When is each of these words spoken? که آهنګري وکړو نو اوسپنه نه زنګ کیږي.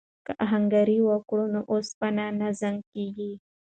که 0.25 0.31
آهنګري 0.43 0.97
وکړو 1.03 1.45
نو 1.53 1.61
اوسپنه 1.71 2.25
نه 2.39 2.49
زنګ 2.59 2.79
کیږي. 2.93 3.31